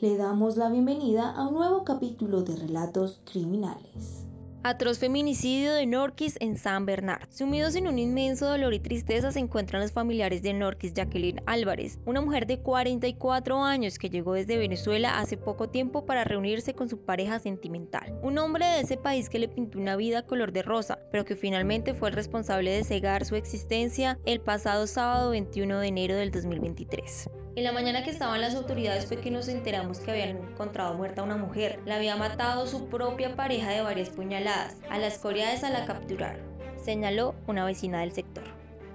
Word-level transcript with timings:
Le 0.00 0.16
damos 0.16 0.56
la 0.56 0.70
bienvenida 0.70 1.30
a 1.30 1.46
un 1.46 1.52
nuevo 1.52 1.84
capítulo 1.84 2.40
de 2.40 2.56
Relatos 2.56 3.20
Criminales. 3.30 4.26
Atroz 4.62 4.98
feminicidio 4.98 5.74
de 5.74 5.84
Norquis 5.84 6.38
en 6.40 6.56
San 6.56 6.86
Bernard. 6.86 7.28
Sumidos 7.30 7.74
en 7.76 7.86
un 7.86 7.98
inmenso 7.98 8.46
dolor 8.46 8.72
y 8.72 8.80
tristeza 8.80 9.30
se 9.30 9.40
encuentran 9.40 9.82
los 9.82 9.92
familiares 9.92 10.40
de 10.40 10.54
Norquis 10.54 10.94
Jacqueline 10.94 11.42
Álvarez, 11.44 11.98
una 12.06 12.22
mujer 12.22 12.46
de 12.46 12.60
44 12.60 13.62
años 13.62 13.98
que 13.98 14.08
llegó 14.08 14.32
desde 14.32 14.56
Venezuela 14.56 15.18
hace 15.18 15.36
poco 15.36 15.68
tiempo 15.68 16.06
para 16.06 16.24
reunirse 16.24 16.72
con 16.72 16.88
su 16.88 17.04
pareja 17.04 17.38
sentimental. 17.38 18.18
Un 18.22 18.38
hombre 18.38 18.64
de 18.64 18.80
ese 18.80 18.96
país 18.96 19.28
que 19.28 19.38
le 19.38 19.48
pintó 19.48 19.78
una 19.78 19.96
vida 19.96 20.26
color 20.26 20.52
de 20.52 20.62
rosa, 20.62 20.98
pero 21.12 21.26
que 21.26 21.36
finalmente 21.36 21.92
fue 21.92 22.08
el 22.08 22.14
responsable 22.14 22.70
de 22.70 22.84
cegar 22.84 23.26
su 23.26 23.36
existencia 23.36 24.18
el 24.24 24.40
pasado 24.40 24.86
sábado 24.86 25.32
21 25.32 25.78
de 25.78 25.88
enero 25.88 26.16
del 26.16 26.30
2023. 26.30 27.28
En 27.60 27.64
la 27.64 27.72
mañana 27.72 28.02
que 28.02 28.08
estaban 28.08 28.40
las 28.40 28.54
autoridades 28.54 29.04
fue 29.04 29.20
que 29.20 29.30
nos 29.30 29.46
enteramos 29.46 29.98
que 30.00 30.10
habían 30.10 30.38
encontrado 30.38 30.94
muerta 30.94 31.20
a 31.20 31.24
una 31.26 31.36
mujer. 31.36 31.78
La 31.84 31.96
había 31.96 32.16
matado 32.16 32.66
su 32.66 32.88
propia 32.88 33.36
pareja 33.36 33.68
de 33.70 33.82
varias 33.82 34.08
puñaladas. 34.08 34.78
A 34.88 34.96
las 34.96 35.18
coreadas 35.18 35.62
a 35.62 35.68
la 35.68 35.84
capturaron, 35.84 36.40
señaló 36.82 37.34
una 37.46 37.66
vecina 37.66 38.00
del 38.00 38.12
sector. 38.12 38.44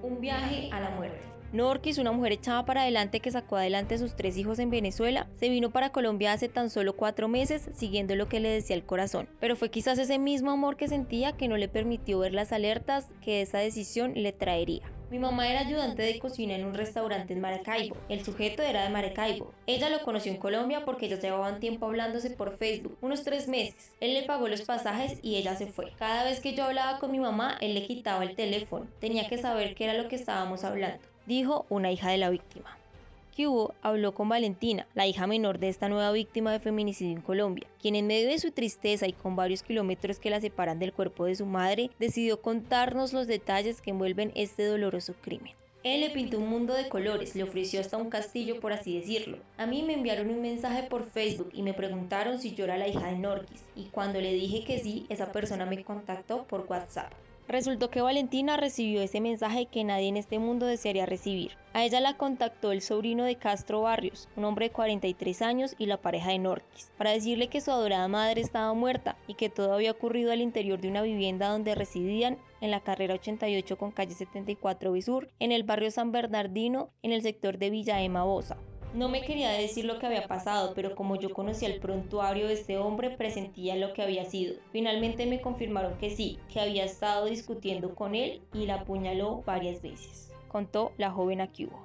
Un 0.01 0.19
viaje 0.19 0.69
a 0.71 0.79
la 0.79 0.89
muerte. 0.89 1.19
Norquis, 1.53 1.99
una 1.99 2.11
mujer 2.11 2.31
echada 2.31 2.65
para 2.65 2.81
adelante 2.81 3.19
que 3.19 3.29
sacó 3.29 3.57
adelante 3.57 3.93
a 3.93 3.97
sus 3.99 4.15
tres 4.15 4.35
hijos 4.35 4.57
en 4.57 4.71
Venezuela, 4.71 5.27
se 5.35 5.49
vino 5.49 5.69
para 5.69 5.91
Colombia 5.91 6.33
hace 6.33 6.49
tan 6.49 6.71
solo 6.71 6.95
cuatro 6.95 7.27
meses 7.27 7.69
siguiendo 7.75 8.15
lo 8.15 8.27
que 8.27 8.39
le 8.39 8.49
decía 8.49 8.75
el 8.75 8.83
corazón. 8.83 9.29
Pero 9.39 9.55
fue 9.55 9.69
quizás 9.69 9.99
ese 9.99 10.17
mismo 10.17 10.49
amor 10.49 10.75
que 10.75 10.87
sentía 10.87 11.33
que 11.33 11.47
no 11.47 11.57
le 11.57 11.67
permitió 11.67 12.17
ver 12.17 12.33
las 12.33 12.51
alertas 12.51 13.09
que 13.21 13.43
esa 13.43 13.59
decisión 13.59 14.13
le 14.15 14.33
traería. 14.33 14.91
Mi 15.11 15.19
mamá 15.19 15.47
era 15.47 15.59
ayudante 15.59 16.01
de 16.01 16.17
cocina 16.17 16.55
en 16.55 16.65
un 16.65 16.73
restaurante 16.73 17.33
en 17.33 17.39
Maracaibo. 17.39 17.95
El 18.09 18.25
sujeto 18.25 18.63
era 18.63 18.83
de 18.83 18.89
Maracaibo. 18.89 19.53
Ella 19.67 19.89
lo 19.89 20.01
conoció 20.01 20.31
en 20.31 20.39
Colombia 20.39 20.83
porque 20.83 21.05
ellos 21.05 21.21
llevaban 21.21 21.59
tiempo 21.59 21.85
hablándose 21.85 22.31
por 22.31 22.57
Facebook, 22.57 22.97
unos 23.01 23.23
tres 23.23 23.47
meses. 23.47 23.91
Él 23.99 24.15
le 24.15 24.23
pagó 24.23 24.47
los 24.47 24.63
pasajes 24.63 25.19
y 25.21 25.35
ella 25.35 25.55
se 25.55 25.67
fue. 25.67 25.91
Cada 25.99 26.23
vez 26.23 26.39
que 26.39 26.55
yo 26.55 26.63
hablaba 26.63 26.97
con 26.97 27.11
mi 27.11 27.19
mamá, 27.19 27.55
él 27.61 27.75
le 27.75 27.85
quitaba 27.85 28.23
el 28.23 28.35
teléfono. 28.35 28.87
Tenía 28.99 29.27
que 29.29 29.37
saber 29.37 29.75
qué 29.75 29.83
era 29.83 29.93
lo 29.93 30.07
que 30.07 30.15
estábamos 30.15 30.63
hablando, 30.63 30.99
dijo 31.27 31.67
una 31.69 31.91
hija 31.91 32.09
de 32.09 32.17
la 32.17 32.31
víctima 32.31 32.75
que 33.35 33.47
hubo, 33.47 33.73
habló 33.81 34.13
con 34.13 34.29
Valentina, 34.29 34.87
la 34.95 35.05
hija 35.05 35.27
menor 35.27 35.59
de 35.59 35.67
esta 35.67 35.89
nueva 35.89 36.11
víctima 36.13 36.53
de 36.53 36.61
feminicidio 36.61 37.17
en 37.17 37.21
Colombia, 37.21 37.67
quien 37.81 37.95
en 37.95 38.07
medio 38.07 38.29
de 38.29 38.39
su 38.39 38.51
tristeza 38.51 39.07
y 39.07 39.13
con 39.13 39.35
varios 39.35 39.61
kilómetros 39.61 40.19
que 40.19 40.29
la 40.29 40.39
separan 40.39 40.79
del 40.79 40.93
cuerpo 40.93 41.25
de 41.25 41.35
su 41.35 41.45
madre, 41.45 41.91
decidió 41.99 42.41
contarnos 42.41 43.11
los 43.11 43.27
detalles 43.27 43.81
que 43.81 43.91
envuelven 43.91 44.31
este 44.35 44.65
doloroso 44.65 45.13
crimen. 45.21 45.53
Él 45.83 46.01
le 46.01 46.09
pintó 46.09 46.39
un 46.39 46.49
mundo 46.49 46.73
de 46.73 46.89
colores, 46.89 47.35
le 47.35 47.43
ofreció 47.43 47.79
hasta 47.79 47.97
un 47.97 48.09
castillo 48.09 48.59
por 48.59 48.73
así 48.73 48.97
decirlo. 48.97 49.37
A 49.57 49.67
mí 49.67 49.83
me 49.83 49.93
enviaron 49.93 50.31
un 50.31 50.41
mensaje 50.41 50.83
por 50.83 51.07
Facebook 51.11 51.51
y 51.53 51.61
me 51.61 51.75
preguntaron 51.75 52.39
si 52.39 52.55
yo 52.55 52.63
era 52.63 52.77
la 52.77 52.87
hija 52.87 53.07
de 53.07 53.17
Norquis, 53.17 53.63
y 53.75 53.83
cuando 53.89 54.19
le 54.19 54.33
dije 54.33 54.63
que 54.63 54.79
sí, 54.79 55.05
esa 55.09 55.31
persona 55.31 55.65
me 55.65 55.83
contactó 55.83 56.45
por 56.45 56.65
WhatsApp. 56.67 57.11
Resultó 57.47 57.91
que 57.91 58.01
Valentina 58.01 58.57
recibió 58.57 59.03
ese 59.03 59.21
mensaje 59.21 59.67
que 59.67 59.83
nadie 59.83 60.07
en 60.07 60.17
este 60.17 60.39
mundo 60.39 60.65
desearía 60.65 61.05
recibir. 61.05 61.51
A 61.73 61.83
ella 61.83 61.99
la 61.99 62.17
contactó 62.17 62.71
el 62.71 62.81
sobrino 62.81 63.23
de 63.23 63.35
Castro 63.35 63.81
Barrios, 63.81 64.27
un 64.35 64.45
hombre 64.45 64.67
de 64.67 64.71
43 64.71 65.41
años 65.43 65.75
y 65.77 65.85
la 65.85 66.01
pareja 66.01 66.31
de 66.31 66.39
Norquis, 66.39 66.91
para 66.97 67.11
decirle 67.11 67.47
que 67.47 67.61
su 67.61 67.69
adorada 67.69 68.07
madre 68.07 68.41
estaba 68.41 68.73
muerta 68.73 69.15
y 69.27 69.35
que 69.35 69.49
todo 69.49 69.73
había 69.73 69.91
ocurrido 69.91 70.31
al 70.31 70.41
interior 70.41 70.81
de 70.81 70.89
una 70.89 71.03
vivienda 71.03 71.49
donde 71.49 71.75
residían 71.75 72.39
en 72.61 72.71
la 72.71 72.79
carrera 72.79 73.13
88 73.13 73.77
con 73.77 73.91
calle 73.91 74.15
74 74.15 74.91
Bisur, 74.91 75.29
en 75.37 75.51
el 75.51 75.63
barrio 75.63 75.91
San 75.91 76.11
Bernardino, 76.11 76.89
en 77.03 77.11
el 77.11 77.21
sector 77.21 77.59
de 77.59 77.69
Villa 77.69 78.01
Emma 78.01 78.23
Bosa. 78.23 78.57
No 78.95 79.09
me 79.09 79.23
quería 79.23 79.49
decir 79.51 79.83
lo 79.83 79.99
que 79.99 80.05
había 80.05 80.25
pasado, 80.25 80.71
pero 80.73 80.95
como 80.95 81.17
yo 81.17 81.33
conocía 81.33 81.67
el 81.67 81.81
prontuario 81.81 82.47
de 82.47 82.53
este 82.53 82.77
hombre, 82.77 83.09
presentía 83.09 83.75
lo 83.75 83.91
que 83.91 84.01
había 84.01 84.23
sido. 84.23 84.55
Finalmente 84.71 85.25
me 85.25 85.41
confirmaron 85.41 85.97
que 85.97 86.11
sí, 86.11 86.39
que 86.51 86.61
había 86.61 86.85
estado 86.85 87.25
discutiendo 87.25 87.93
con 87.93 88.15
él 88.15 88.41
y 88.53 88.65
la 88.67 88.75
apuñaló 88.75 89.43
varias 89.45 89.81
veces, 89.81 90.31
contó 90.47 90.93
la 90.97 91.11
joven 91.11 91.41
Akibo. 91.41 91.77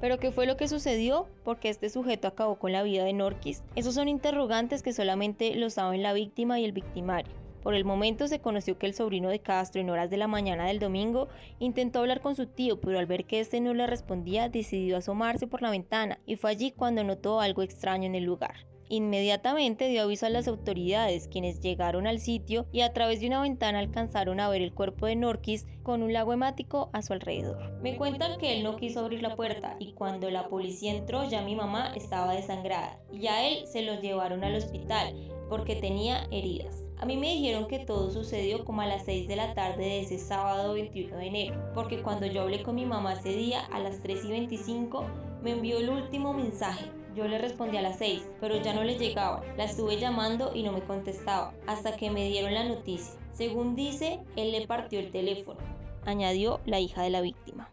¿Pero 0.00 0.18
qué 0.18 0.32
fue 0.32 0.46
lo 0.46 0.56
que 0.56 0.66
sucedió? 0.66 1.28
Porque 1.44 1.68
este 1.68 1.90
sujeto 1.90 2.28
acabó 2.28 2.58
con 2.58 2.72
la 2.72 2.82
vida 2.82 3.04
de 3.04 3.12
Norquis. 3.12 3.62
Esos 3.76 3.94
son 3.94 4.08
interrogantes 4.08 4.82
que 4.82 4.94
solamente 4.94 5.54
lo 5.56 5.68
saben 5.68 6.02
la 6.02 6.14
víctima 6.14 6.60
y 6.60 6.64
el 6.64 6.72
victimario. 6.72 7.43
Por 7.64 7.74
el 7.74 7.86
momento 7.86 8.28
se 8.28 8.40
conoció 8.40 8.78
que 8.78 8.84
el 8.84 8.92
sobrino 8.92 9.30
de 9.30 9.40
Castro 9.40 9.80
en 9.80 9.88
horas 9.88 10.10
de 10.10 10.18
la 10.18 10.28
mañana 10.28 10.66
del 10.66 10.78
domingo 10.78 11.28
intentó 11.58 12.00
hablar 12.00 12.20
con 12.20 12.36
su 12.36 12.46
tío, 12.46 12.78
pero 12.78 12.98
al 12.98 13.06
ver 13.06 13.24
que 13.24 13.40
este 13.40 13.58
no 13.62 13.72
le 13.72 13.86
respondía 13.86 14.50
decidió 14.50 14.98
asomarse 14.98 15.46
por 15.46 15.62
la 15.62 15.70
ventana 15.70 16.18
y 16.26 16.36
fue 16.36 16.50
allí 16.50 16.72
cuando 16.72 17.02
notó 17.04 17.40
algo 17.40 17.62
extraño 17.62 18.04
en 18.04 18.16
el 18.16 18.24
lugar. 18.24 18.66
Inmediatamente 18.90 19.88
dio 19.88 20.02
aviso 20.02 20.26
a 20.26 20.28
las 20.28 20.46
autoridades, 20.46 21.26
quienes 21.26 21.60
llegaron 21.60 22.06
al 22.06 22.20
sitio 22.20 22.66
y 22.70 22.82
a 22.82 22.92
través 22.92 23.20
de 23.20 23.28
una 23.28 23.40
ventana 23.40 23.78
alcanzaron 23.78 24.40
a 24.40 24.50
ver 24.50 24.60
el 24.60 24.74
cuerpo 24.74 25.06
de 25.06 25.16
Norquis 25.16 25.66
con 25.82 26.02
un 26.02 26.12
lago 26.12 26.34
hemático 26.34 26.90
a 26.92 27.00
su 27.00 27.14
alrededor. 27.14 27.80
Me 27.80 27.96
cuentan 27.96 28.38
que 28.38 28.58
él 28.58 28.62
no 28.62 28.76
quiso 28.76 29.00
abrir 29.00 29.22
la 29.22 29.36
puerta 29.36 29.76
y 29.80 29.94
cuando 29.94 30.30
la 30.30 30.48
policía 30.48 30.92
entró 30.92 31.26
ya 31.30 31.40
mi 31.40 31.56
mamá 31.56 31.94
estaba 31.96 32.34
desangrada 32.34 33.00
y 33.10 33.26
a 33.28 33.48
él 33.48 33.66
se 33.66 33.80
lo 33.80 33.98
llevaron 34.02 34.44
al 34.44 34.54
hospital 34.54 35.14
porque 35.48 35.76
tenía 35.76 36.26
heridas. 36.30 36.84
A 37.04 37.06
mí 37.06 37.18
me 37.18 37.34
dijeron 37.34 37.68
que 37.68 37.80
todo 37.80 38.10
sucedió 38.10 38.64
como 38.64 38.80
a 38.80 38.86
las 38.86 39.04
6 39.04 39.28
de 39.28 39.36
la 39.36 39.52
tarde 39.52 39.84
de 39.84 40.00
ese 40.00 40.16
sábado 40.16 40.72
21 40.72 41.18
de 41.18 41.26
enero, 41.26 41.70
porque 41.74 42.00
cuando 42.00 42.24
yo 42.24 42.40
hablé 42.40 42.62
con 42.62 42.76
mi 42.76 42.86
mamá 42.86 43.12
ese 43.12 43.28
día 43.28 43.60
a 43.66 43.78
las 43.78 44.00
3 44.00 44.24
y 44.24 44.30
25 44.30 45.04
me 45.42 45.50
envió 45.50 45.80
el 45.80 45.90
último 45.90 46.32
mensaje. 46.32 46.90
Yo 47.14 47.28
le 47.28 47.36
respondí 47.36 47.76
a 47.76 47.82
las 47.82 47.98
6, 47.98 48.26
pero 48.40 48.56
ya 48.56 48.72
no 48.72 48.84
le 48.84 48.96
llegaba. 48.96 49.42
La 49.58 49.64
estuve 49.64 49.98
llamando 49.98 50.52
y 50.54 50.62
no 50.62 50.72
me 50.72 50.80
contestaba, 50.80 51.52
hasta 51.66 51.94
que 51.94 52.10
me 52.10 52.26
dieron 52.26 52.54
la 52.54 52.64
noticia. 52.64 53.20
Según 53.34 53.76
dice, 53.76 54.20
él 54.36 54.52
le 54.52 54.66
partió 54.66 54.98
el 54.98 55.12
teléfono, 55.12 55.60
añadió 56.06 56.60
la 56.64 56.80
hija 56.80 57.02
de 57.02 57.10
la 57.10 57.20
víctima. 57.20 57.70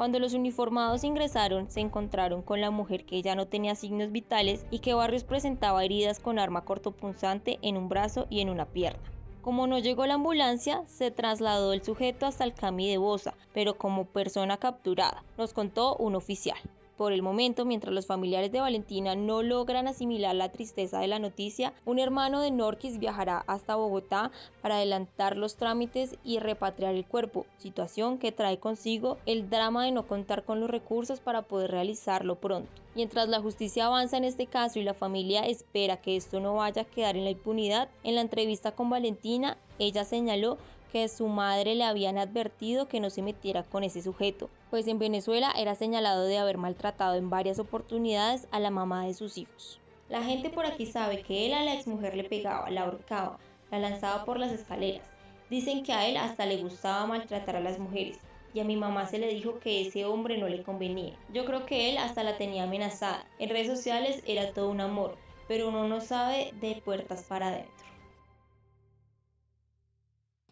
Cuando 0.00 0.18
los 0.18 0.32
uniformados 0.32 1.04
ingresaron, 1.04 1.68
se 1.68 1.80
encontraron 1.80 2.40
con 2.40 2.62
la 2.62 2.70
mujer 2.70 3.04
que 3.04 3.20
ya 3.20 3.34
no 3.34 3.48
tenía 3.48 3.74
signos 3.74 4.10
vitales 4.10 4.64
y 4.70 4.78
que 4.78 4.94
Barrios 4.94 5.24
presentaba 5.24 5.84
heridas 5.84 6.20
con 6.20 6.38
arma 6.38 6.64
cortopunzante 6.64 7.58
en 7.60 7.76
un 7.76 7.90
brazo 7.90 8.26
y 8.30 8.40
en 8.40 8.48
una 8.48 8.64
pierna. 8.64 9.12
Como 9.42 9.66
no 9.66 9.78
llegó 9.78 10.06
la 10.06 10.14
ambulancia, 10.14 10.84
se 10.86 11.10
trasladó 11.10 11.74
el 11.74 11.82
sujeto 11.82 12.24
hasta 12.24 12.44
el 12.44 12.54
CAMI 12.54 12.88
de 12.88 12.96
Bosa, 12.96 13.34
pero 13.52 13.76
como 13.76 14.06
persona 14.06 14.56
capturada, 14.56 15.22
nos 15.36 15.52
contó 15.52 15.96
un 15.96 16.14
oficial. 16.14 16.56
Por 17.00 17.14
el 17.14 17.22
momento, 17.22 17.64
mientras 17.64 17.94
los 17.94 18.04
familiares 18.04 18.52
de 18.52 18.60
Valentina 18.60 19.16
no 19.16 19.42
logran 19.42 19.88
asimilar 19.88 20.34
la 20.34 20.52
tristeza 20.52 21.00
de 21.00 21.06
la 21.06 21.18
noticia, 21.18 21.72
un 21.86 21.98
hermano 21.98 22.42
de 22.42 22.50
Norquis 22.50 22.98
viajará 22.98 23.42
hasta 23.46 23.74
Bogotá 23.74 24.30
para 24.60 24.76
adelantar 24.76 25.38
los 25.38 25.56
trámites 25.56 26.18
y 26.24 26.40
repatriar 26.40 26.94
el 26.94 27.06
cuerpo, 27.06 27.46
situación 27.56 28.18
que 28.18 28.32
trae 28.32 28.58
consigo 28.58 29.16
el 29.24 29.48
drama 29.48 29.86
de 29.86 29.92
no 29.92 30.06
contar 30.06 30.44
con 30.44 30.60
los 30.60 30.68
recursos 30.68 31.20
para 31.20 31.40
poder 31.40 31.70
realizarlo 31.70 32.34
pronto. 32.34 32.70
Mientras 32.94 33.30
la 33.30 33.40
justicia 33.40 33.86
avanza 33.86 34.18
en 34.18 34.24
este 34.24 34.46
caso 34.46 34.78
y 34.78 34.82
la 34.82 34.92
familia 34.92 35.46
espera 35.46 36.02
que 36.02 36.16
esto 36.16 36.38
no 36.38 36.56
vaya 36.56 36.82
a 36.82 36.84
quedar 36.84 37.16
en 37.16 37.24
la 37.24 37.30
impunidad, 37.30 37.88
en 38.04 38.14
la 38.14 38.20
entrevista 38.20 38.72
con 38.72 38.90
Valentina, 38.90 39.56
ella 39.78 40.04
señaló 40.04 40.58
que 40.92 41.08
su 41.08 41.28
madre 41.28 41.74
le 41.74 41.84
habían 41.84 42.18
advertido 42.18 42.88
que 42.88 43.00
no 43.00 43.10
se 43.10 43.22
metiera 43.22 43.62
con 43.62 43.84
ese 43.84 44.02
sujeto, 44.02 44.50
pues 44.70 44.86
en 44.86 44.98
Venezuela 44.98 45.52
era 45.56 45.74
señalado 45.74 46.24
de 46.24 46.38
haber 46.38 46.58
maltratado 46.58 47.14
en 47.14 47.30
varias 47.30 47.58
oportunidades 47.58 48.46
a 48.50 48.60
la 48.60 48.70
mamá 48.70 49.06
de 49.06 49.14
sus 49.14 49.38
hijos. 49.38 49.80
La 50.08 50.22
gente 50.24 50.50
por 50.50 50.66
aquí 50.66 50.86
sabe 50.86 51.22
que 51.22 51.46
él 51.46 51.54
a 51.54 51.62
la 51.62 51.74
exmujer 51.74 52.16
le 52.16 52.24
pegaba, 52.24 52.68
la 52.70 52.82
ahorcaba, 52.82 53.38
la 53.70 53.78
lanzaba 53.78 54.24
por 54.24 54.38
las 54.38 54.52
escaleras. 54.52 55.06
Dicen 55.48 55.82
que 55.82 55.92
a 55.92 56.08
él 56.08 56.16
hasta 56.16 56.46
le 56.46 56.56
gustaba 56.56 57.06
maltratar 57.06 57.56
a 57.56 57.60
las 57.60 57.78
mujeres, 57.78 58.18
y 58.52 58.60
a 58.60 58.64
mi 58.64 58.76
mamá 58.76 59.06
se 59.06 59.18
le 59.18 59.28
dijo 59.28 59.60
que 59.60 59.86
ese 59.86 60.04
hombre 60.04 60.38
no 60.38 60.48
le 60.48 60.62
convenía. 60.62 61.14
Yo 61.32 61.44
creo 61.44 61.66
que 61.66 61.90
él 61.90 61.98
hasta 61.98 62.24
la 62.24 62.36
tenía 62.36 62.64
amenazada. 62.64 63.24
En 63.38 63.50
redes 63.50 63.68
sociales 63.68 64.22
era 64.26 64.52
todo 64.52 64.68
un 64.70 64.80
amor, 64.80 65.16
pero 65.46 65.68
uno 65.68 65.86
no 65.86 66.00
sabe 66.00 66.52
de 66.60 66.80
puertas 66.84 67.22
para 67.24 67.48
adentro. 67.48 67.89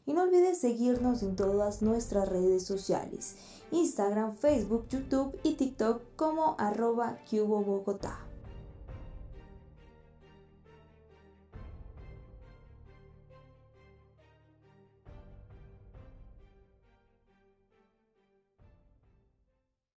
Y 0.08 0.14
no 0.14 0.22
olvides 0.22 0.58
seguirnos 0.58 1.22
en 1.22 1.36
todas 1.36 1.82
nuestras 1.82 2.26
redes 2.26 2.64
sociales, 2.64 3.36
Instagram, 3.70 4.34
Facebook, 4.34 4.88
YouTube 4.88 5.38
y 5.42 5.56
TikTok 5.56 6.00
como 6.16 6.56
arroba 6.58 7.18
Cubo 7.30 7.62
Bogotá. 7.62 8.27